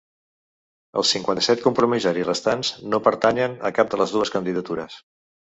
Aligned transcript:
Els 1.01 1.11
cinquanta-set 1.15 1.61
compromissaris 1.67 2.27
restants 2.29 2.73
no 2.95 3.03
pertanyen 3.09 3.55
a 3.71 3.75
cap 3.81 3.93
de 3.93 4.03
les 4.03 4.19
dues 4.19 4.37
candidatures. 4.39 4.99